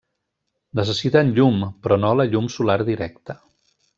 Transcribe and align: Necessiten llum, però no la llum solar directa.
Necessiten 0.79 1.29
llum, 1.35 1.61
però 1.85 1.99
no 2.05 2.13
la 2.21 2.27
llum 2.31 2.51
solar 2.57 2.81
directa. 2.91 3.39